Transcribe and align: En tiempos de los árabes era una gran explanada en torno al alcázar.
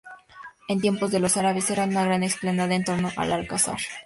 En 0.67 0.81
tiempos 0.81 1.11
de 1.11 1.19
los 1.19 1.37
árabes 1.37 1.69
era 1.69 1.83
una 1.83 2.03
gran 2.03 2.23
explanada 2.23 2.73
en 2.73 2.83
torno 2.83 3.11
al 3.17 3.31
alcázar. 3.33 3.77